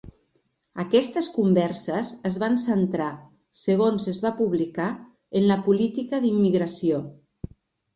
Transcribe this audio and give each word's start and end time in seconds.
Aquestes 0.83 1.29
converses 1.35 2.09
es 2.31 2.39
van 2.45 2.57
centrar, 2.63 3.11
segons 3.67 4.11
es 4.15 4.25
va 4.27 4.35
publicar, 4.43 4.91
en 5.43 5.51
la 5.55 5.63
política 5.71 6.27
d'immigració. 6.27 7.09